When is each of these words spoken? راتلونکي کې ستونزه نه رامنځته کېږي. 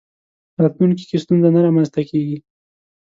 راتلونکي 0.63 1.03
کې 1.09 1.17
ستونزه 1.23 1.49
نه 1.55 1.59
رامنځته 1.65 2.01
کېږي. 2.09 2.37